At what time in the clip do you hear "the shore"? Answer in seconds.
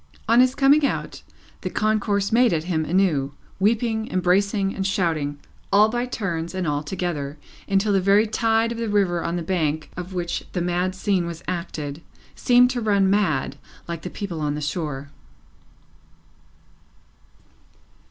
14.55-15.11